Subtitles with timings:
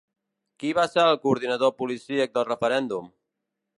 [0.61, 3.13] Qui va ser el coordinador policíac del referèndum?